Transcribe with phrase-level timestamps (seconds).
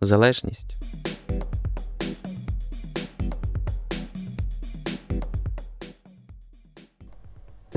[0.00, 0.76] залежність.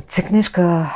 [0.07, 0.91] Ця книжка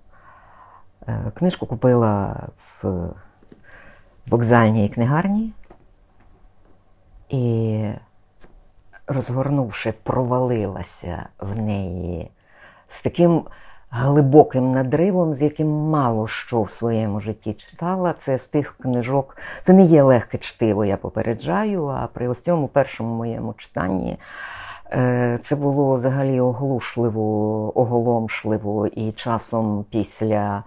[1.08, 2.84] Е, книжку купила в
[4.28, 5.54] вокзальній книгарні
[7.30, 7.84] і,
[9.08, 12.32] розгорнувши, провалилася в неї
[12.88, 13.44] з таким
[13.90, 18.14] глибоким надривом, з яким мало що в своєму житті читала.
[18.18, 19.38] Це з тих книжок.
[19.62, 21.88] Це не є легке чтиво, я попереджаю.
[21.88, 24.18] А при ось цьому першому моєму читанні
[24.92, 30.64] е, це було взагалі оглушливо, оголомшливо і часом після.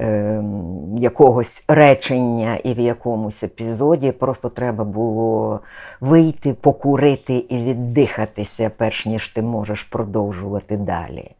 [0.00, 5.60] Ем, якогось речення і в якомусь епізоді просто треба було
[6.00, 11.30] вийти, покурити і віддихатися, перш ніж ти можеш продовжувати далі.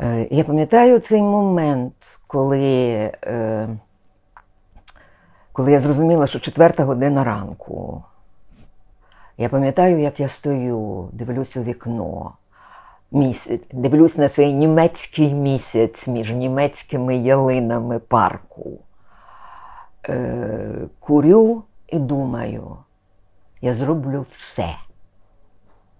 [0.00, 1.94] Е, я пам'ятаю цей момент,
[2.26, 2.62] коли
[3.24, 3.68] е,
[5.52, 8.02] коли я зрозуміла, що четверта година ранку.
[9.38, 12.32] Я пам'ятаю, як я стою, дивлюсь у вікно,
[13.14, 18.78] місяць, дивлюсь на цей німецький місяць між німецькими ялинами парку.
[20.08, 22.76] Е, Курю і думаю,
[23.60, 24.76] я зроблю все.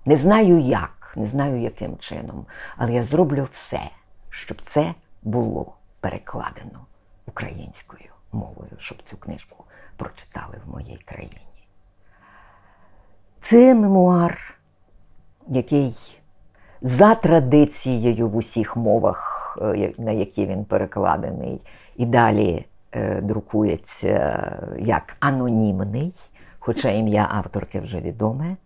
[0.06, 3.90] Не знаю як не знаю, яким чином, але я зроблю все,
[4.30, 6.86] щоб це було перекладено
[7.26, 9.64] українською мовою, щоб цю книжку
[9.96, 11.68] прочитали в моїй країні.
[13.40, 14.58] Це мемуар,
[15.48, 16.18] який
[16.84, 21.60] за традицією в усіх мовах, е, на які він перекладений,
[21.96, 26.12] і далі е, друкується як анонімний,
[26.58, 28.56] хоча ім'я авторки вже відоме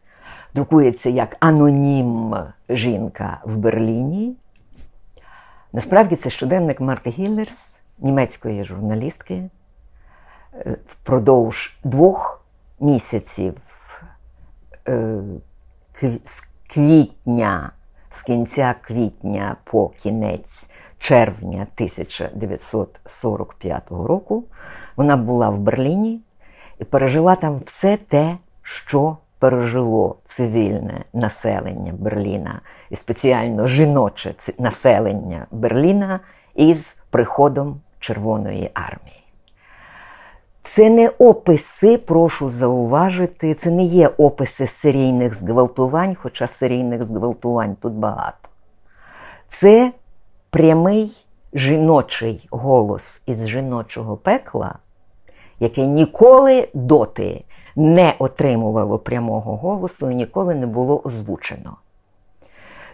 [0.54, 2.36] друкується як анонім
[2.68, 4.36] жінка в Берліні.
[5.72, 9.50] Насправді це щоденник Марти Гіллерс, німецької журналістки,
[10.54, 12.44] е, впродовж двох
[12.80, 13.54] місяців
[14.88, 15.20] е,
[16.24, 17.72] з квітня,
[18.10, 24.44] з кінця квітня по кінець червня 1945 року.
[24.96, 26.20] Вона була в Берліні
[26.78, 32.60] і пережила там все те, що пережило цивільне населення Берліна
[32.90, 36.20] і спеціально жіноче населення Берліна
[36.54, 39.27] із приходом Червоної армії.
[40.70, 47.92] Це не описи, прошу зауважити, це не є описи серійних зґвалтувань, хоча серійних зґвалтувань тут
[47.92, 48.48] багато.
[49.48, 49.92] Це
[50.50, 51.24] прямий
[51.54, 54.74] жіночий голос із жіночого пекла,
[55.60, 57.44] який ніколи доти
[57.76, 61.76] не отримувало прямого голосу і ніколи не було озвучено.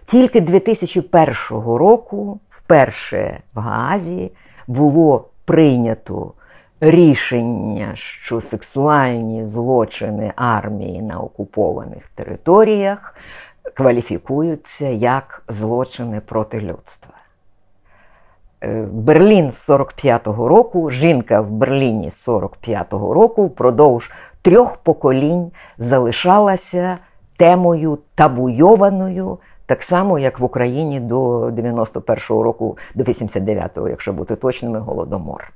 [0.05, 4.33] Тільки 2001 року, вперше в Гаазі,
[4.67, 6.33] було прийнято
[6.85, 13.15] рішення, що сексуальні злочини армії на окупованих територіях
[13.75, 17.13] кваліфікуються як злочини проти людства.
[18.63, 24.11] Е, Берлін з 45-го року, жінка в Берліні з 45-го року впродовж
[24.43, 26.99] трьох поколінь залишалася
[27.37, 34.79] темою табуйованою, так само, як в Україні до 91-го року, до 89-го, якщо бути точними,
[34.79, 35.53] голодомор.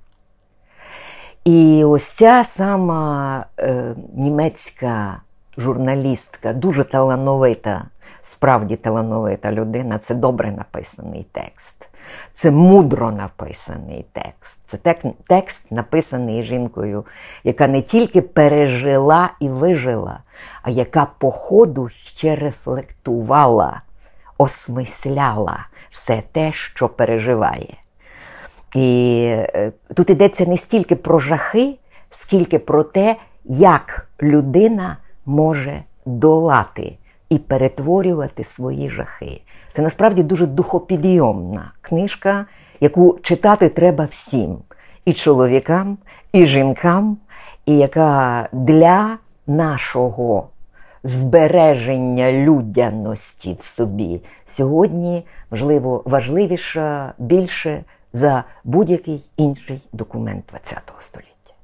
[1.49, 5.21] І ось ця сама е, німецька
[5.59, 7.85] журналістка, дуже талановита
[8.23, 11.89] справді талановита людина, це добре написаний текст.
[12.35, 14.59] Це мудро написаний текст.
[14.67, 14.95] Це
[15.27, 17.07] текст, написаний жінкою,
[17.45, 20.21] яка не тільки пережила і вижила,
[20.63, 23.83] а яка по ходу ще рефлектувала,
[24.39, 27.75] осмисляла все те, що переживає.
[28.75, 31.75] І е, тут йдеться не стільки про жахи,
[32.11, 36.97] скільки про те, як людина може долати
[37.31, 39.41] і перетворювати свої жахи.
[39.73, 42.47] Це насправді дуже духопідйомна книжка,
[42.81, 44.59] яку читати треба всім
[45.05, 45.99] і чоловікам,
[46.33, 47.17] і жінкам,
[47.67, 50.49] і яка для нашого
[51.05, 61.55] збереження людяності в собі сьогодні, можливо, важливіша більше за будь-який інший документ ХХ століття.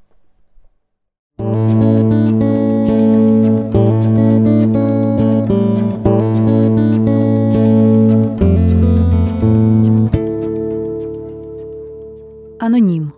[12.60, 13.12] Анонім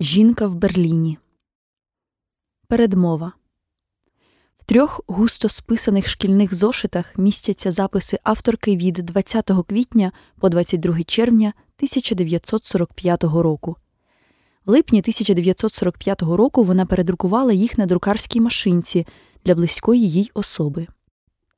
[0.00, 1.18] Жінка в Берліні.
[2.68, 3.32] Передмова
[4.66, 13.24] трьох густо списаних шкільних зошитах містяться записи авторки від 20 квітня по 22 червня 1945
[13.24, 13.76] року.
[14.66, 19.06] В липні 1945 року вона передрукувала їх на друкарській машинці
[19.44, 20.86] для близької їй особи.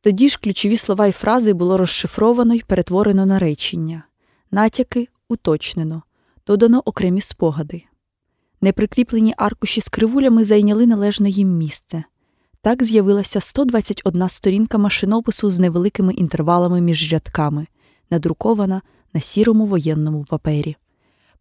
[0.00, 4.02] Тоді ж ключові слова і фрази було розшифровано і перетворено на речення,
[4.50, 6.02] натяки уточнено
[6.46, 7.82] додано окремі спогади.
[8.60, 12.04] Неприкріплені аркуші з кривулями зайняли належне їм місце.
[12.66, 17.66] Так з'явилася 121 сторінка машинопису з невеликими інтервалами між рядками,
[18.10, 18.82] надрукована
[19.14, 20.76] на сірому воєнному папері.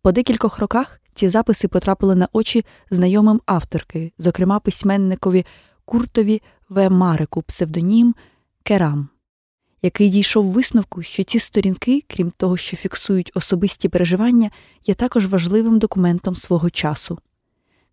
[0.02, 5.46] По декількох роках ці записи потрапили на очі знайомим авторки, зокрема письменникові
[5.86, 6.90] Куртові В.
[6.90, 8.16] Марику, псевдонім
[8.64, 9.10] Керам
[9.82, 14.52] який дійшов висновку, що ці сторінки, крім того, що фіксують особисті переживання,
[14.86, 17.20] є також важливим документом свого часу.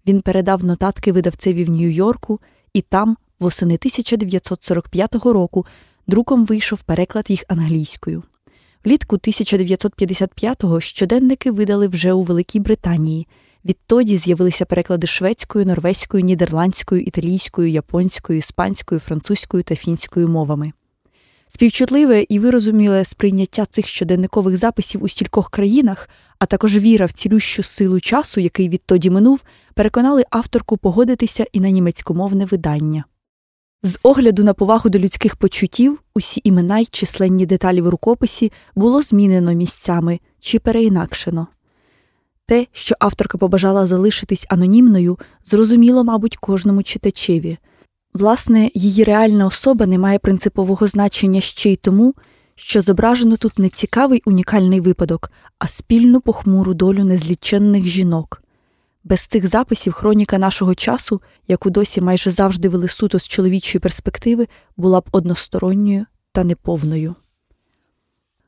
[0.06, 2.40] Він передав нотатки видавцеві в Нью-Йорку,
[2.75, 5.67] і там, восени 1945 року,
[6.07, 8.23] друком вийшов переклад їх англійською.
[8.85, 13.29] Влітку 1955-го щоденники видали вже у Великій Британії.
[13.65, 20.73] Відтоді з'явилися переклади шведською, норвезькою, нідерландською, італійською, японською, іспанською, французькою та фінською мовами.
[21.54, 26.08] Співчутливе і вирозуміле сприйняття цих щоденникових записів у стількох країнах,
[26.38, 29.43] а також віра в цілющу силу часу, який відтоді минув,
[29.75, 33.04] переконали авторку погодитися і на німецькомовне видання.
[33.82, 39.02] З огляду на повагу до людських почуттів, усі імена й численні деталі в рукописі було
[39.02, 41.46] змінено місцями чи переінакшено.
[42.46, 47.58] Те, що авторка побажала залишитись анонімною, зрозуміло, мабуть, кожному читачеві.
[48.14, 52.14] Власне, її реальна особа не має принципового значення ще й тому,
[52.55, 58.43] що зображено тут не цікавий унікальний випадок, а спільну похмуру долю незліченних жінок.
[59.05, 64.49] Без цих записів хроніка нашого часу, яку досі майже завжди вели суто з чоловічої перспективи,
[64.76, 67.14] була б односторонньою та неповною.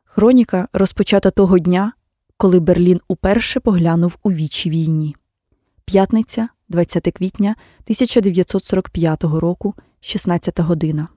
[0.04, 1.92] Хроніка розпочата того дня,
[2.36, 5.16] коли Берлін уперше поглянув у вічі війні.
[5.84, 7.50] П'ятниця, 20 квітня
[7.80, 11.08] 1945 року, 16 година.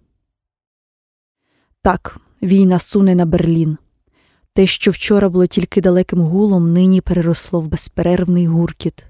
[1.81, 3.77] Так, війна суне на Берлін.
[4.53, 9.05] Те, що вчора було тільки далеким гулом, нині переросло в безперервний гуркіт.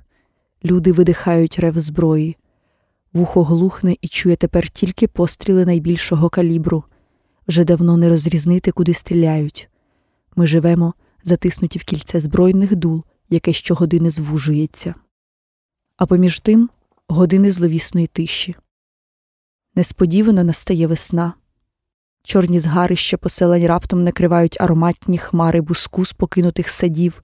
[0.66, 2.38] Люди видихають рев зброї.
[3.14, 6.84] Вухо глухне і чує тепер тільки постріли найбільшого калібру.
[7.48, 9.70] Вже давно не розрізнити, куди стріляють.
[10.36, 14.96] Ми живемо, затиснуті в кільце збройних дул, яке щогодини звужується
[15.98, 16.70] а поміж тим
[17.08, 18.56] години зловісної тиші.
[19.76, 21.34] Несподівано настає весна.
[22.24, 27.24] Чорні згарища поселень раптом накривають ароматні хмари буску з покинутих садів,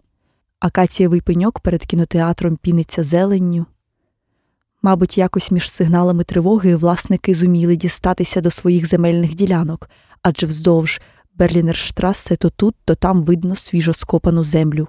[0.60, 3.65] акацієвий пеньок перед кінотеатром піниться зеленню.
[4.82, 9.89] Мабуть, якось між сигналами тривоги власники зуміли дістатися до своїх земельних ділянок,
[10.22, 11.01] адже вздовж
[11.36, 14.88] Берлінерштрасе то тут, то там видно свіжо скопану землю.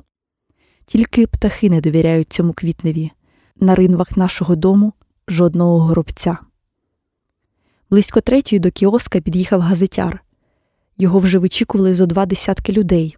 [0.86, 3.12] Тільки птахи не довіряють цьому квітневі
[3.60, 4.92] на ринвах нашого дому
[5.28, 6.38] жодного горобця.
[7.90, 10.24] Близько третьої до кіоска під'їхав газетяр.
[10.98, 13.16] Його вже вичікували зо два десятки людей.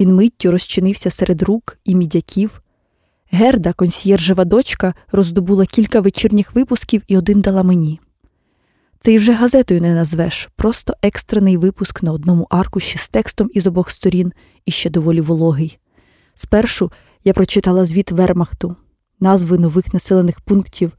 [0.00, 2.62] Він миттю розчинився серед рук і мідяків.
[3.30, 8.00] Герда, консьєржева дочка, роздобула кілька вечірніх випусків і один дала мені.
[9.00, 13.66] Це й вже газетою не назвеш, просто екстрений випуск на одному аркуші з текстом із
[13.66, 14.32] обох сторін
[14.64, 15.78] і ще доволі вологий.
[16.34, 16.92] Спершу
[17.24, 18.76] я прочитала звіт Вермахту
[19.20, 20.92] назви нових населених пунктів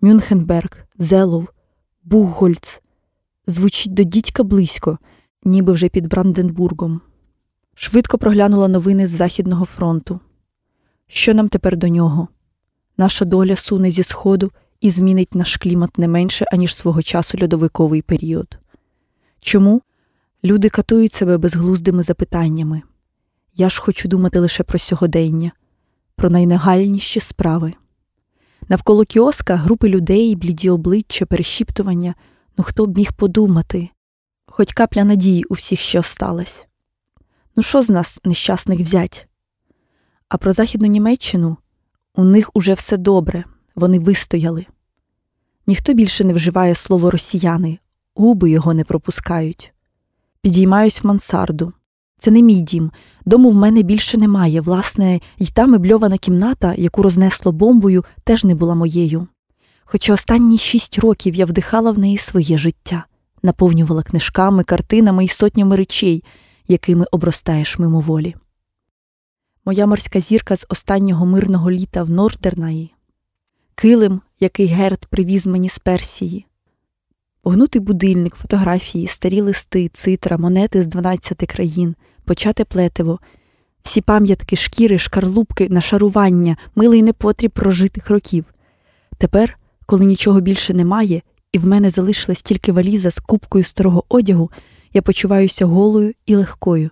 [0.00, 1.48] Мюнхенберг, Зелов,
[2.04, 2.80] Бухгольц.
[3.46, 4.98] Звучить до дідька близько,
[5.44, 7.00] ніби вже під Бранденбургом.
[7.74, 10.20] Швидко проглянула новини з Західного фронту.
[11.06, 12.28] Що нам тепер до нього?
[12.96, 18.02] Наша доля суне зі сходу і змінить наш клімат не менше, аніж свого часу льодовиковий
[18.02, 18.58] період.
[19.40, 19.82] Чому?
[20.44, 22.82] Люди катують себе безглуздими запитаннями.
[23.54, 25.52] Я ж хочу думати лише про сьогодення,
[26.18, 27.74] про найнагальніші справи.
[28.68, 32.14] Навколо кіоска групи людей, бліді обличчя, перешіптування.
[32.56, 33.88] Ну хто б міг подумати?
[34.46, 36.66] Хоч капля надії у всіх що осталась.
[37.56, 39.28] Ну, що з нас, нещасних взять?
[40.28, 41.56] А про Західну Німеччину
[42.14, 43.44] у них уже все добре,
[43.74, 44.66] вони вистояли.
[45.66, 47.78] Ніхто більше не вживає слово росіяни,
[48.14, 49.72] губи його не пропускають.
[50.40, 51.72] Підіймаюсь в мансарду.
[52.18, 52.90] Це не мій дім,
[53.24, 54.60] дому в мене більше немає.
[54.60, 59.26] Власне, й та мебльована кімната, яку рознесло бомбою, теж не була моєю.
[59.84, 63.04] Хоча останні шість років я вдихала в неї своє життя,
[63.42, 66.24] наповнювала книжками, картинами і сотнями речей,
[66.68, 68.34] якими обростаєш мимоволі.
[69.64, 72.94] Моя морська зірка з останнього мирного літа в Нордернаї,
[73.74, 76.46] килим, який Герд привіз мені з Персії,
[77.48, 83.18] погнутий будильник, фотографії, старі листи, цитра, монети з 12 країн, почате плетиво,
[83.82, 88.44] всі пам'ятки, шкіри, шкарлупки, нашарування, милий непотріб прожитих років.
[89.18, 94.50] Тепер, коли нічого більше немає, і в мене залишилась тільки валіза з купкою старого одягу,
[94.94, 96.90] я почуваюся голою і легкою.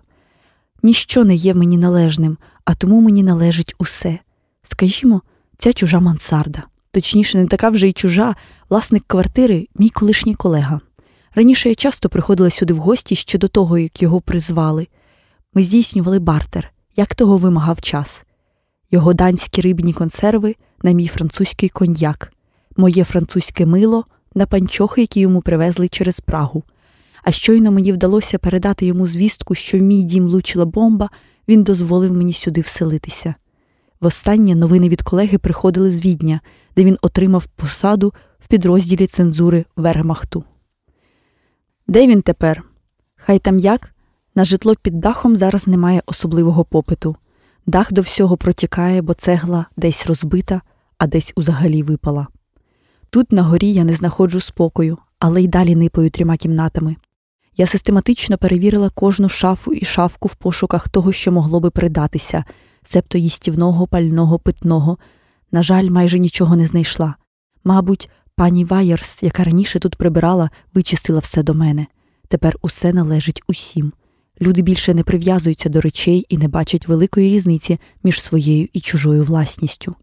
[0.83, 4.19] Ніщо не є мені належним, а тому мені належить усе.
[4.63, 5.21] Скажімо,
[5.57, 6.63] ця чужа мансарда.
[6.97, 8.35] Точніше, не така вже й чужа,
[8.69, 10.79] власник квартири, мій колишній колега.
[11.35, 14.87] Раніше я часто приходила сюди в гості ще до того, як його призвали.
[15.53, 18.23] Ми здійснювали бартер, як того вимагав час.
[18.91, 22.33] Його данські рибні консерви на мій французький коньяк,
[22.77, 26.63] моє французьке мило на панчохи, які йому привезли через Прагу.
[27.23, 31.09] А щойно мені вдалося передати йому звістку, що в мій дім влучила бомба,
[31.47, 33.35] він дозволив мені сюди вселитися.
[34.01, 36.41] Востаннє новини від колеги приходили з Відня,
[36.75, 40.43] де він отримав посаду в підрозділі цензури Вермахту.
[41.87, 42.63] Де він тепер?
[43.15, 43.93] Хай там як?
[44.35, 47.15] На житло під дахом зараз немає особливого попиту.
[47.67, 50.61] Дах до всього протікає, бо цегла десь розбита,
[50.97, 52.27] а десь узагалі випала.
[53.09, 56.95] Тут на горі я не знаходжу спокою, але й далі нипаю трьома кімнатами.
[57.57, 62.43] Я систематично перевірила кожну шафу і шафку в пошуках того, що могло би придатися,
[62.87, 64.97] себто їстівного, пального, питного.
[65.51, 67.15] На жаль, майже нічого не знайшла.
[67.63, 71.87] Мабуть, пані Ваєрс, яка раніше тут прибирала, вичистила все до мене.
[72.27, 73.93] Тепер усе належить усім.
[74.41, 79.23] Люди більше не прив'язуються до речей і не бачать великої різниці між своєю і чужою
[79.23, 79.95] власністю.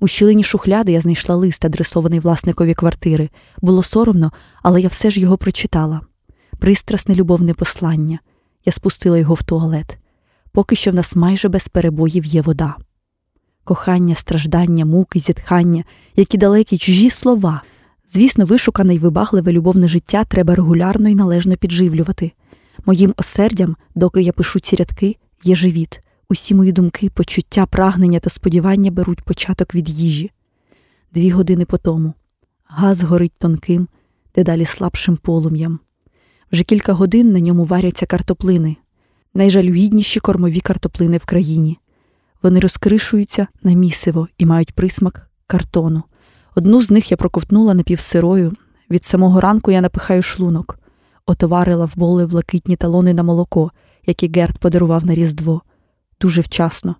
[0.00, 3.30] У щілині шухляди я знайшла лист, адресований власникові квартири.
[3.60, 4.32] Було соромно,
[4.62, 6.00] але я все ж його прочитала.
[6.58, 8.18] Пристрасне любовне послання.
[8.64, 9.98] Я спустила його в туалет.
[10.52, 12.76] Поки що в нас майже без перебоїв є вода.
[13.64, 15.84] Кохання, страждання, муки, зітхання,
[16.16, 17.62] які далекі чужі слова.
[18.12, 22.32] Звісно, вишукане й вибагливе любовне життя треба регулярно і належно підживлювати.
[22.86, 26.00] Моїм осердям, доки я пишу ці рядки, є живіт.
[26.30, 30.30] Усі мої думки, почуття, прагнення та сподівання беруть початок від їжі.
[31.12, 32.14] Дві години по тому.
[32.64, 33.88] Газ горить тонким,
[34.34, 35.78] дедалі слабшим полум'ям.
[36.52, 38.76] Вже кілька годин на ньому варяться картоплини,
[39.38, 41.78] найжалюгідніші кормові картоплини в країні.
[42.42, 46.02] Вони розкришуються на місиво і мають присмак картону.
[46.54, 48.52] Одну з них я проковтнула напівсирою.
[48.90, 50.78] Від самого ранку я напихаю шлунок,
[51.26, 53.70] отоварила в боли блакитні талони на молоко,
[54.06, 55.62] які Герт подарував на Різдво.
[56.20, 56.96] Дуже вчасно.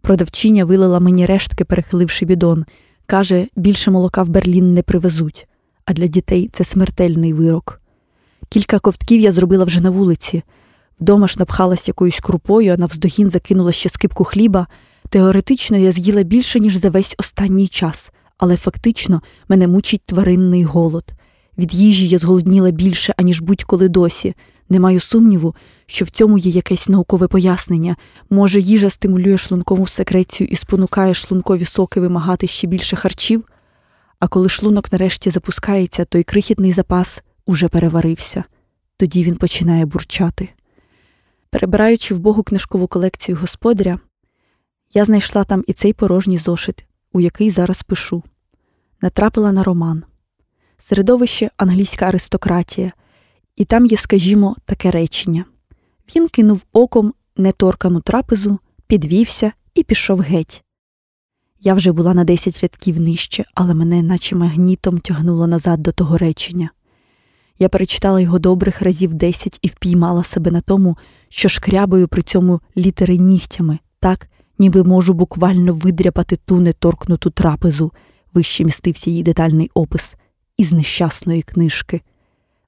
[0.00, 2.64] Продавчиня вилила мені рештки, перехиливши бідон.
[3.06, 5.48] Каже, більше молока в Берлін не привезуть,
[5.84, 7.80] а для дітей це смертельний вирок.
[8.48, 10.42] Кілька ковтків я зробила вже на вулиці.
[11.02, 14.66] Вдома ж напхалась якоюсь крупою, а навздогін закинула ще скипку хліба.
[15.08, 21.14] Теоретично я з'їла більше, ніж за весь останній час, але фактично мене мучить тваринний голод.
[21.58, 24.34] Від їжі я зголодніла більше, аніж будь-коли досі.
[24.68, 25.54] Не маю сумніву,
[25.86, 27.96] що в цьому є якесь наукове пояснення.
[28.30, 33.44] Може, їжа стимулює шлункову секрецію і спонукає шлункові соки вимагати ще більше харчів?
[34.18, 38.44] А коли шлунок нарешті запускається, той крихітний запас уже переварився.
[38.96, 40.48] Тоді він починає бурчати.
[41.52, 43.98] Перебираючи в Богу книжкову колекцію господаря,
[44.94, 48.22] я знайшла там і цей порожній зошит, у який зараз пишу.
[49.00, 50.04] Натрапила на роман.
[50.78, 52.92] Середовище англійська аристократія,
[53.56, 55.44] і там є, скажімо, таке речення.
[56.16, 60.64] Він кинув оком неторкану трапезу, підвівся і пішов геть.
[61.60, 66.18] Я вже була на десять рядків нижче, але мене, наче магнітом, тягнуло назад до того
[66.18, 66.70] речення.
[67.58, 70.96] Я перечитала його добрих разів десять і впіймала себе на тому,
[71.28, 74.28] що шкрябаю при цьому літери нігтями, так,
[74.58, 77.92] ніби можу буквально видряпати ту неторкнуту трапезу,
[78.34, 80.16] вище містився її детальний опис
[80.56, 82.00] із нещасної книжки,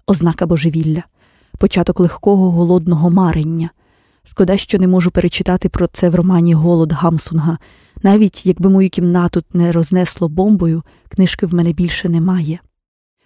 [0.07, 1.03] ознака божевілля,
[1.59, 3.71] початок легкого голодного марення.
[4.25, 7.59] Шкода, що не можу перечитати про це в романі Голод Гамсунга.
[8.03, 12.59] Навіть якби мою кімнату не рознесло бомбою, книжки в мене більше немає.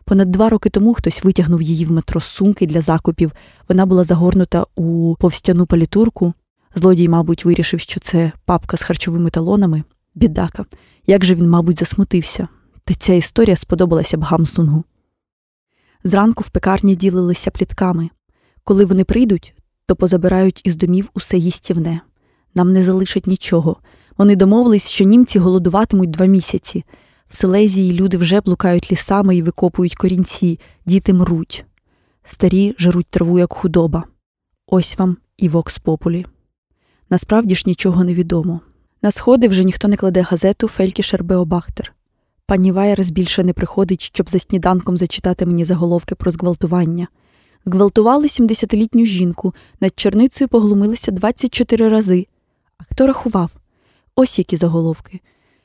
[0.08, 3.32] Понад два роки тому хтось витягнув її в метро сумки для закупів.
[3.68, 6.34] Вона була загорнута у повстяну палітурку.
[6.74, 9.82] Злодій, мабуть, вирішив, що це папка з харчовими талонами.
[10.14, 10.66] Бідака.
[11.06, 12.48] Як же він, мабуть, засмутився.
[12.84, 14.84] Та ця історія сподобалася б Гамсунгу.
[16.04, 18.10] Зранку в пекарні ділилися плітками.
[18.64, 19.54] Коли вони прийдуть,
[19.86, 22.00] то позабирають із домів усе їстівне.
[22.54, 23.76] Нам не залишать нічого.
[24.18, 26.84] Вони домовились, що німці голодуватимуть два місяці.
[27.28, 31.64] В Селезії люди вже блукають лісами і викопують корінці, діти мруть.
[32.24, 34.04] Старі жируть траву, як худоба.
[34.66, 36.26] Ось вам і Вокс Популі.
[37.10, 38.60] Насправді ж нічого не відомо.
[39.02, 41.94] На сходи вже ніхто не кладе газету Фелькішер Беобахтер.
[42.46, 47.08] Пані Вайерс більше не приходить, щоб за сніданком зачитати мені заголовки про зґвалтування.
[47.64, 52.26] Зґвалтували 70-літню жінку, над черницею поглумилися 24 рази.
[52.78, 53.50] А хто рахував?
[54.16, 55.20] Ось які заголовки.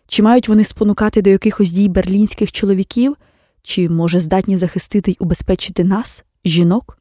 [0.07, 3.15] Чи мають вони спонукати до якихось дій берлінських чоловіків,
[3.61, 6.97] чи, може, здатні захистити й убезпечити нас, жінок?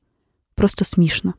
[0.55, 1.35] Просто смішно.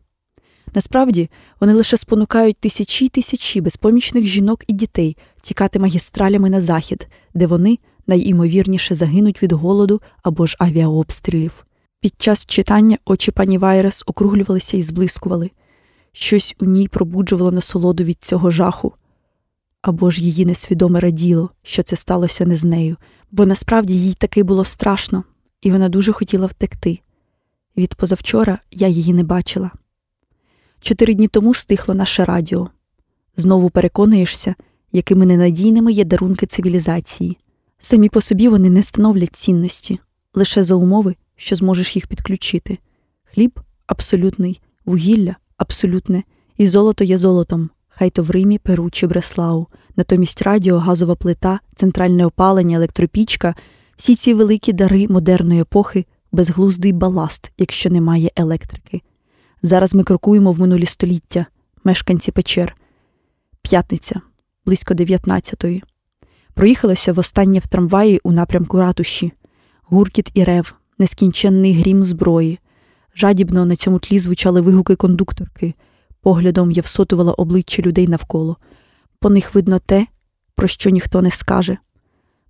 [0.75, 1.29] Насправді,
[1.60, 7.48] вони лише спонукають тисячі й тисячі безпомічних жінок і дітей тікати магістралями на захід, де
[7.48, 11.65] вони найімовірніше загинуть від голоду або ж авіаобстрілів.
[12.00, 15.51] Під час читання очі пані Вайрес округлювалися і зблискували.
[16.12, 18.93] Щось у ній пробуджувало насолоду від цього жаху.
[19.84, 22.98] Або ж її несвідоме раділо, що це сталося не з нею,
[23.32, 25.24] бо насправді їй таки було страшно,
[25.62, 27.00] і вона дуже хотіла втекти.
[27.78, 29.72] Від позавчора я її не бачила.
[30.82, 32.70] Чотири дні тому стихло наше радіо.
[33.38, 34.56] Знову переконуєшся,
[34.92, 37.38] якими ненадійними є дарунки цивілізації.
[37.80, 40.00] Самі по собі вони не становлять цінності,
[40.34, 42.78] лише за умови, що зможеш їх підключити.
[43.24, 46.24] Хліб абсолютний, вугілля абсолютне,
[46.58, 49.67] і золото є золотом, хай то в Римі, Перу чи Бреслау.
[49.95, 53.56] Натомість радіо, газова плита, центральне опалення, електропічка
[53.95, 59.01] всі ці великі дари модерної епохи, безглуздий баласт, якщо немає електрики.
[59.62, 61.45] Зараз ми крокуємо в минулі століття,
[61.84, 62.75] мешканці печер.
[63.62, 64.21] П'ятниця,
[64.65, 65.82] близько 19-ї.
[66.53, 69.32] Проїхалося востаннє в трамваї у напрямку ратуші,
[69.84, 72.60] гуркіт і рев, нескінченний грім зброї.
[73.15, 75.73] Жадібно на цьому тлі звучали вигуки кондукторки,
[76.24, 78.58] поглядом я всотувала обличчя людей навколо.
[79.20, 80.08] По них видно те,
[80.56, 81.78] про що ніхто не скаже.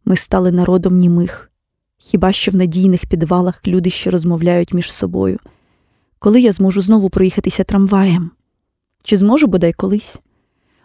[0.05, 1.51] Ми стали народом німих.
[1.97, 5.39] Хіба що в надійних підвалах люди ще розмовляють між собою.
[6.19, 8.31] Коли я зможу знову проїхатися трамваєм?
[9.03, 10.19] Чи зможу бодай колись?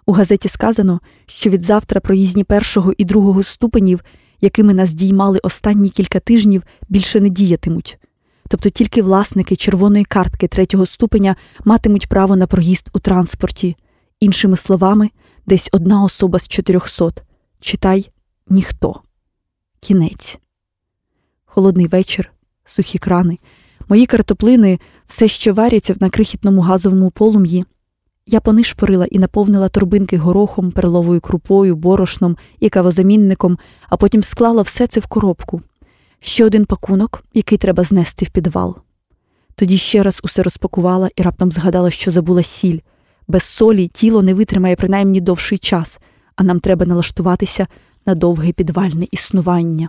[0.06, 4.00] У газеті сказано, що від завтра проїзні першого і другого ступенів,
[4.40, 7.98] якими нас діймали останні кілька тижнів, більше не діятимуть.
[8.48, 13.76] Тобто тільки власники червоної картки третього ступеня матимуть право на проїзд у транспорті.
[14.20, 15.10] Іншими словами,
[15.46, 17.22] десь одна особа з чотирьохсот.
[17.60, 18.10] Читай
[18.48, 19.00] ніхто.
[19.80, 20.38] Кінець.
[21.44, 22.32] Холодний вечір,
[22.64, 23.38] сухі крани.
[23.88, 27.64] Мої картоплини все ще варяться на крихітному газовому полум'ї.
[28.26, 33.58] Я понишпорила і наповнила торбинки горохом, перловою крупою, борошном і кавозамінником,
[33.88, 35.62] а потім склала все це в коробку.
[36.20, 38.76] Ще один пакунок, який треба знести в підвал.
[39.54, 42.78] Тоді ще раз усе розпакувала і раптом згадала, що забула сіль.
[43.28, 45.98] Без солі тіло не витримає принаймні довший час,
[46.36, 47.66] а нам треба налаштуватися
[48.06, 49.88] на довге підвальне існування.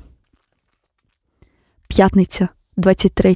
[1.87, 3.35] П'ятниця, 23.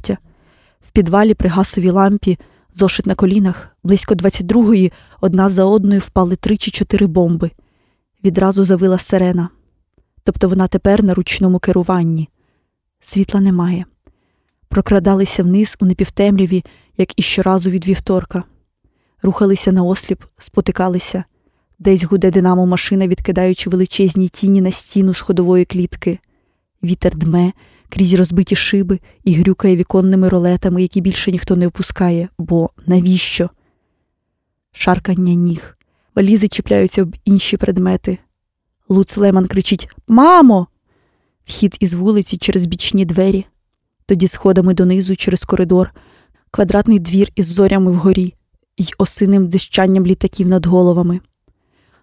[0.88, 2.38] В підвалі при гасовій лампі,
[2.74, 7.50] зошит на колінах, близько 22-ї, одна за одною впали три чи чотири бомби.
[8.24, 9.48] Відразу завила сирена.
[10.24, 12.28] Тобто вона тепер на ручному керуванні.
[13.06, 13.84] Світла немає.
[14.68, 16.64] Прокрадалися вниз у непівтемряві,
[16.96, 18.44] як і щоразу від вівторка.
[19.22, 21.24] Рухалися наосліп, спотикалися,
[21.78, 26.18] десь гуде динамо машина, відкидаючи величезні тіні на стіну сходової клітки.
[26.82, 27.52] Вітер дме
[27.88, 33.50] крізь розбиті шиби і грюкає віконними ролетами, які більше ніхто не впускає, бо навіщо?
[34.72, 35.78] Шаркання ніг,
[36.14, 38.18] валізи чіпляються об інші предмети.
[38.88, 40.66] Луц Леман кричить Мамо!
[41.44, 43.46] Вхід із вулиці через бічні двері,
[44.06, 45.90] тоді сходами донизу через коридор,
[46.50, 48.34] квадратний двір із зорями вгорі
[48.78, 51.20] й осиним дзищанням літаків над головами.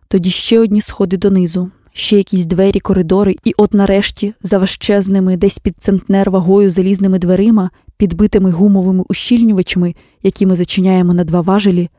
[0.08, 5.60] Тоді ще одні сходи донизу, ще якісь двері, коридори, і от нарешті, за важчезними, десь
[5.60, 11.90] під центнер вагою залізними дверима, підбитими гумовими ущільнювачами, які ми зачиняємо на два важелі,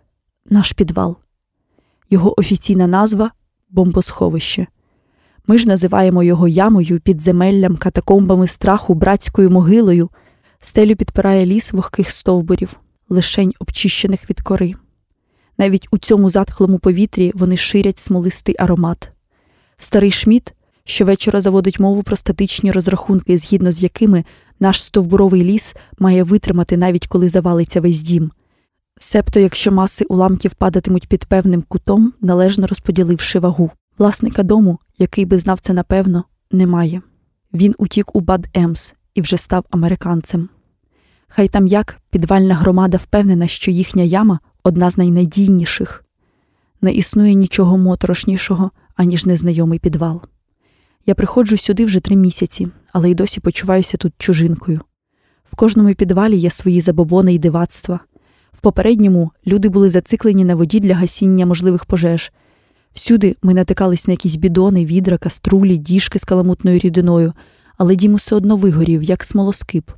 [0.50, 1.16] наш підвал.
[2.10, 3.30] Його офіційна назва
[3.70, 4.66] бомбосховище.
[5.52, 10.10] Ми ж називаємо його ямою, підземеллям, катакомбами страху, братською могилою.
[10.60, 12.76] Стелю підпирає ліс вогких стовбурів,
[13.08, 14.74] лишень обчищених від кори.
[15.58, 19.12] Навіть у цьому затхлому повітрі вони ширять смолистий аромат.
[19.76, 24.24] Старий Шміт щовечора заводить мову про статичні розрахунки, згідно з якими
[24.60, 28.30] наш стовбуровий ліс має витримати навіть коли завалиться весь дім.
[28.98, 33.70] Себто, якщо маси уламків падатимуть під певним кутом, належно розподіливши вагу.
[33.98, 37.02] Власника дому, який би знав це напевно, немає.
[37.54, 40.48] Він утік у Бад Емс і вже став американцем.
[41.28, 46.04] Хай там як підвальна громада впевнена, що їхня яма одна з найнадійніших.
[46.80, 50.22] Не існує нічого моторошнішого, аніж незнайомий підвал.
[51.06, 54.80] Я приходжу сюди вже три місяці, але й досі почуваюся тут чужинкою.
[55.52, 58.00] В кожному підвалі є свої забобони й дивацтва.
[58.52, 62.32] В попередньому люди були зациклені на воді для гасіння можливих пожеж.
[62.94, 67.32] Всюди ми натикались на якісь бідони, відра, каструлі, діжки з каламутною рідиною,
[67.78, 69.90] але дім усе одно вигорів, як смолоскип.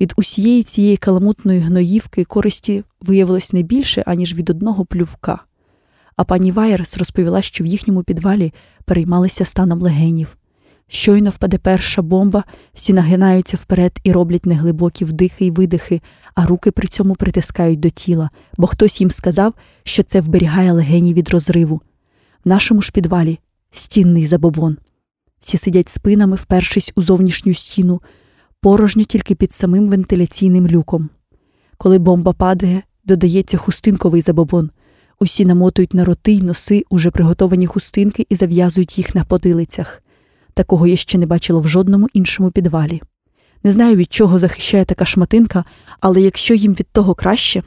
[0.00, 5.40] Від усієї цієї каламутної гноївки користі виявилось не більше, аніж від одного плювка.
[6.16, 8.52] А пані Вайерс розповіла, що в їхньому підвалі
[8.84, 10.36] переймалися станом легенів.
[10.88, 16.00] Щойно впаде перша бомба, всі нагинаються вперед і роблять неглибокі вдихи й видихи,
[16.34, 21.14] а руки при цьому притискають до тіла, бо хтось їм сказав, що це вберігає легені
[21.14, 21.80] від розриву.
[22.44, 23.38] В нашому ж підвалі
[23.70, 24.76] стінний забобон.
[25.40, 28.02] Всі сидять спинами, впершись у зовнішню стіну,
[28.60, 31.08] порожньо тільки під самим вентиляційним люком.
[31.76, 34.70] Коли бомба падає, додається хустинковий забобон.
[35.20, 40.02] Усі намотують на роти й носи уже приготовані хустинки і зав'язують їх на подилицях.
[40.54, 43.02] Такого я ще не бачила в жодному іншому підвалі.
[43.64, 45.64] Не знаю, від чого захищає така шматинка,
[46.00, 47.62] але якщо їм від того краще.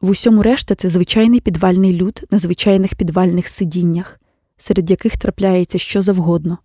[0.00, 4.20] В усьому решта це звичайний підвальний люд на звичайних підвальних сидіннях,
[4.56, 6.58] серед яких трапляється що завгодно,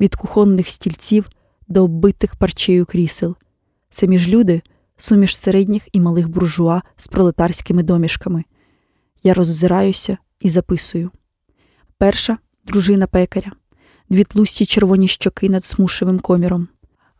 [0.00, 1.28] від кухонних стільців
[1.68, 3.36] до оббитих парчею крісел.
[3.90, 4.62] Самі ж люди
[4.96, 8.44] суміш середніх і малих буржуа з пролетарськими домішками.
[9.22, 11.10] Я роззираюся і записую.
[11.98, 13.52] Перша дружина пекаря,
[14.10, 16.68] дві тлусті червоні щоки над смушевим коміром,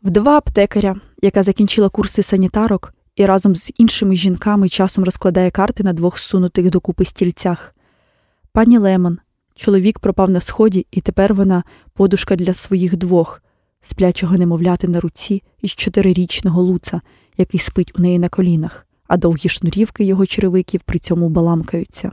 [0.03, 5.93] вдова аптекаря, яка закінчила курси санітарок і разом з іншими жінками часом розкладає карти на
[5.93, 7.75] двох сунутих докупи стільцях.
[8.53, 9.19] Пані Лемон,
[9.55, 13.43] чоловік пропав на сході, і тепер вона подушка для своїх двох,
[13.83, 17.01] сплячого немовляти на руці із чотирирічного луца,
[17.39, 22.13] який спить у неї на колінах, а довгі шнурівки його черевиків при цьому баламкаються.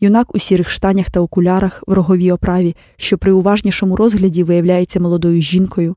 [0.00, 5.40] Юнак у сірих штанях та окулярах в роговій оправі, що при уважнішому розгляді виявляється молодою
[5.40, 5.96] жінкою,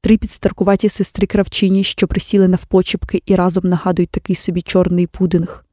[0.00, 5.64] три підстаркуваті сестри кравчині, що присіли навпочепки і разом нагадують такий собі чорний пудинг,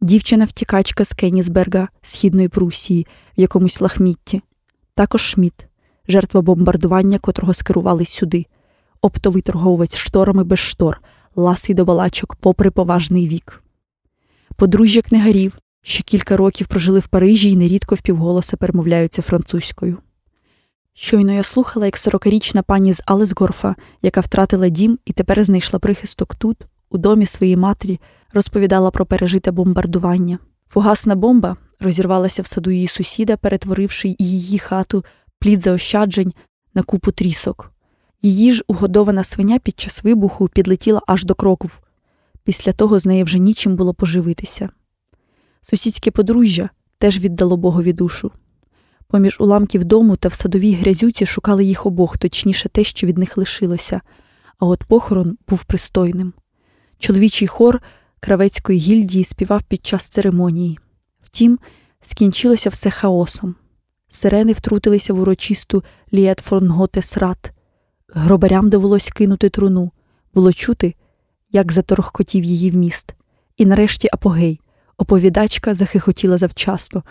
[0.00, 3.06] дівчина втікачка з Кеннісберга, східної Прусії,
[3.38, 4.42] в якомусь лахмітті,
[4.94, 5.66] також Шміт,
[6.08, 8.46] жертва бомбардування, котрого скерували сюди,
[9.00, 11.00] оптовий торговець шторами без штор,
[11.36, 13.62] ласий до балачок, попри поважний вік.
[14.56, 19.98] Подружжя книгарів, що кілька років прожили в Парижі і нерідко впівголоса перемовляються французькою.
[20.94, 26.34] Щойно я слухала, як сорокарічна пані з Алесгорфа, яка втратила дім і тепер знайшла прихисток
[26.34, 26.56] тут,
[26.90, 28.00] у домі своєї матері,
[28.32, 30.38] розповідала про пережите бомбардування.
[30.68, 35.04] Фугасна бомба розірвалася в саду її сусіда, перетворивши її хату
[35.38, 36.32] плід заощаджень
[36.74, 37.72] на купу трісок.
[38.22, 41.80] Її ж угодована свиня під час вибуху підлетіла аж до кроків.
[42.44, 44.68] Після того з неї вже нічим було поживитися.
[45.60, 48.32] Сусідське подружжя теж віддало Богові душу.
[49.10, 53.36] Поміж уламків дому та в садовій грязюці шукали їх обох, точніше те, що від них
[53.36, 54.00] лишилося,
[54.58, 56.32] а от похорон був пристойним.
[56.98, 57.82] Чоловічий хор
[58.20, 60.78] кравецької гільдії співав під час церемонії.
[61.22, 61.58] Втім,
[62.00, 63.54] скінчилося все хаосом.
[64.08, 67.52] Сирени втрутилися в урочисту Лієтфорнготесрат.
[68.08, 69.92] Гробарям довелось кинути труну.
[70.34, 70.94] Було чути,
[71.52, 73.14] як заторохкотів її вміст.
[73.56, 74.60] І нарешті апогей.
[74.96, 77.02] Оповідачка захихотіла завчасно,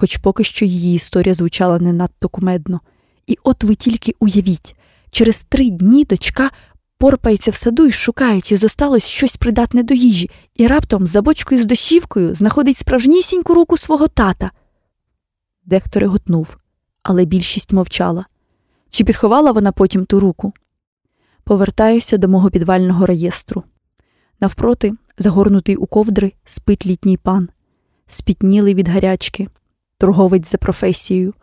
[0.00, 2.80] хоч поки що її історія звучала не надто кумедно.
[3.26, 4.76] І от ви тільки уявіть,
[5.10, 6.50] через три дні дочка
[6.98, 11.62] порпається в саду і шукає, чи зосталось щось придатне до їжі, і раптом за бочкою
[11.62, 14.50] з дощівкою знаходить справжнісіньку руку свого тата.
[15.64, 16.56] Дехто реготнув,
[17.02, 18.26] але більшість мовчала.
[18.90, 20.52] Чи підховала вона потім ту руку?
[21.44, 23.62] Повертаюся до мого підвального реєстру.
[24.40, 27.48] Навпроти, загорнутий у ковдри, спить літній пан,
[28.06, 29.48] спітнілий від гарячки,
[29.98, 31.34] торговець за професією.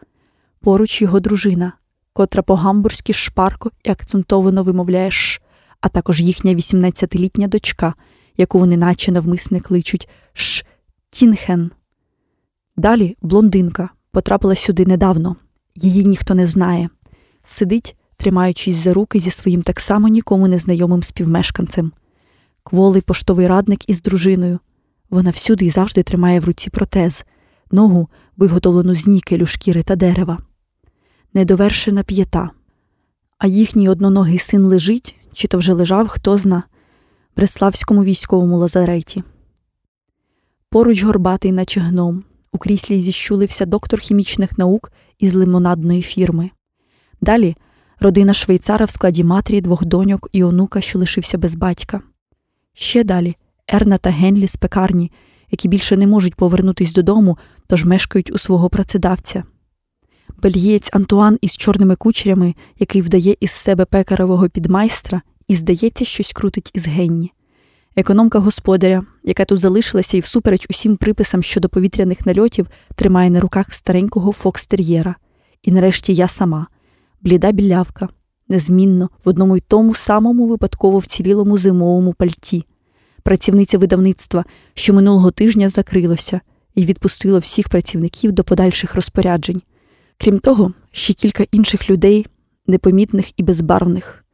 [0.61, 1.73] Поруч його дружина,
[2.13, 5.41] котра по-гамбурзьки шпарко і акцентовано вимовляє ш,
[5.81, 7.93] а також їхня 18-літня дочка,
[8.37, 10.65] яку вони наче навмисне кличуть Ш
[11.09, 11.71] Тінхен.
[12.77, 15.35] Далі блондинка потрапила сюди недавно,
[15.75, 16.89] її ніхто не знає.
[17.43, 21.91] Сидить, тримаючись за руки зі своїм так само нікому незнайомим співмешканцем.
[22.63, 24.59] Кволий поштовий радник із дружиною.
[25.09, 27.25] Вона всюди і завжди тримає в руці протез,
[27.71, 30.39] ногу, виготовлену з нікелю, шкіри та дерева.
[31.33, 32.49] Недовершена п'єта.
[33.37, 36.63] А їхній одноногий син лежить, чи то вже лежав, хто зна,
[37.33, 39.23] в Бреславському військовому лазареті.
[40.69, 46.49] Поруч горбатий, наче гном, у кріслі зіщулився доктор хімічних наук із лимонадної фірми.
[47.21, 47.55] Далі
[47.99, 52.01] родина швейцара в складі матері, двох доньок і онука, що лишився без батька.
[52.73, 53.35] Ще далі
[53.67, 55.11] Ерна та Генлі з пекарні,
[55.55, 57.37] які більше не можуть повернутись додому,
[57.67, 59.43] тож мешкають у свого працедавця.
[60.41, 66.71] Бельгієць Антуан із чорними кучерями, який вдає із себе пекаревого підмайстра, і, здається, щось крутить
[66.73, 67.31] із Генні.
[67.95, 73.73] Економка господаря, яка тут залишилася і всупереч усім приписам щодо повітряних нальотів, тримає на руках
[73.73, 75.15] старенького фокстер'єра.
[75.63, 76.67] І нарешті я сама,
[77.21, 78.09] бліда білявка,
[78.49, 82.65] незмінно в одному й тому самому випадково вцілілому зимовому пальті,
[83.25, 86.41] працівниця видавництва, що минулого тижня закрилося
[86.75, 89.61] і відпустило всіх працівників до подальших розпоряджень.
[90.17, 92.27] Крім того, ще кілька інших людей,
[92.67, 94.25] непомітних і безбарвних.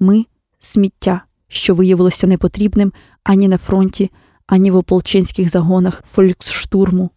[0.00, 0.24] Ми
[0.58, 2.92] сміття, що виявилося непотрібним
[3.24, 4.10] ані на фронті,
[4.46, 7.10] ані в ополченських загонах фольксштурму.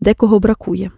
[0.00, 0.90] Декого бракує.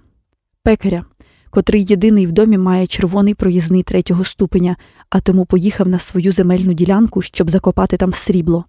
[0.62, 1.04] Пекаря,
[1.50, 4.76] котрий єдиний в домі має червоний проїзний третього ступеня,
[5.10, 8.64] а тому поїхав на свою земельну ділянку, щоб закопати там срібло.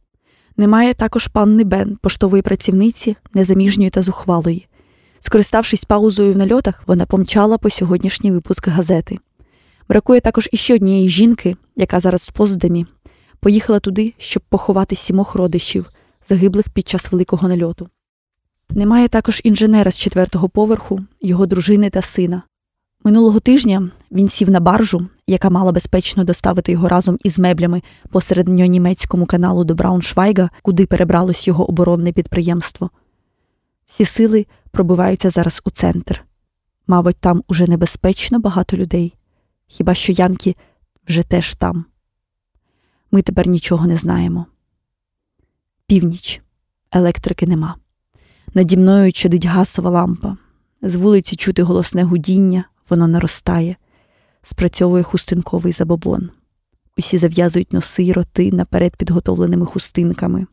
[0.57, 4.67] Немає також панни Бен, поштової працівниці, незаміжньої та зухвалої.
[5.19, 9.17] Скориставшись паузою в нальотах, вона помчала по сьогоднішній випуск газети.
[9.89, 12.85] Бракує також іще однієї жінки, яка зараз в Поздемі,
[13.39, 15.89] поїхала туди, щоб поховати сімох родичів,
[16.29, 17.89] загиблих під час великого нальоту.
[18.69, 22.41] Немає також інженера з четвертого поверху, його дружини та сина.
[23.05, 28.47] Минулого тижня він сів на баржу, яка мала безпечно доставити його разом із меблями посеред
[28.47, 32.89] німецькому каналу до Брауншвайга, куди перебралось його оборонне підприємство.
[33.85, 36.23] Всі сили пробиваються зараз у центр.
[36.87, 39.15] Мабуть, там уже небезпечно багато людей.
[39.67, 40.55] Хіба що Янки
[41.07, 41.85] вже теж там.
[43.11, 44.45] Ми тепер нічого не знаємо.
[45.87, 46.41] Північ.
[46.91, 47.75] Електрики нема.
[48.53, 50.37] Наді мною чадить гасова лампа.
[50.81, 53.75] З вулиці чути голосне гудіння, воно наростає,
[54.43, 56.29] спрацьовує хустинковий забобон.
[56.97, 60.47] Усі зав'язують носи й роти наперед підготовленими хустинками.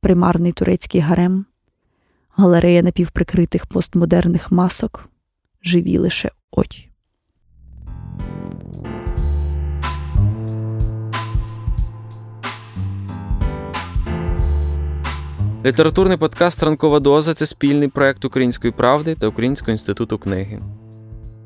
[0.00, 1.44] Примарний турецький гарем,
[2.30, 5.08] галерея напівприкритих постмодерних масок,
[5.62, 6.90] живі лише очі.
[15.64, 20.60] Літературний подкаст Ранкова доза це спільний проект Української правди та Українського інституту книги.